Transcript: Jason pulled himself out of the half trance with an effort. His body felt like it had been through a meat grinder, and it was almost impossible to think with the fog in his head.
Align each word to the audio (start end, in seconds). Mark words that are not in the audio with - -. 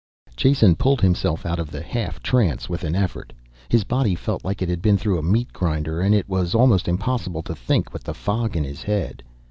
Jason 0.35 0.73
pulled 0.73 0.99
himself 1.01 1.45
out 1.45 1.59
of 1.59 1.69
the 1.69 1.83
half 1.83 2.23
trance 2.23 2.67
with 2.67 2.83
an 2.83 2.95
effort. 2.95 3.31
His 3.69 3.83
body 3.83 4.15
felt 4.15 4.43
like 4.43 4.63
it 4.63 4.67
had 4.67 4.81
been 4.81 4.97
through 4.97 5.19
a 5.19 5.21
meat 5.21 5.53
grinder, 5.53 6.01
and 6.01 6.15
it 6.15 6.27
was 6.27 6.55
almost 6.55 6.87
impossible 6.87 7.43
to 7.43 7.53
think 7.53 7.93
with 7.93 8.05
the 8.05 8.15
fog 8.15 8.57
in 8.57 8.63
his 8.63 8.81
head. 8.81 9.21